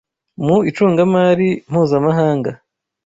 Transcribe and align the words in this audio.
mu 0.45 0.57
icungamari 0.69 1.49
mpuzamahanga 1.69 2.51